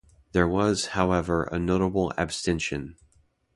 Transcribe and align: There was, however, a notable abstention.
There 0.31 0.47
was, 0.47 0.87
however, 0.97 1.43
a 1.43 1.59
notable 1.59 2.11
abstention. 2.17 2.95